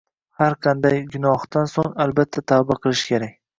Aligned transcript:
Har 0.37 0.55
qanday 0.67 0.97
gunohdan 1.17 1.71
so‘ng 1.75 1.93
albatta 2.07 2.47
tavba 2.55 2.81
qilish 2.83 3.07
kerak. 3.15 3.41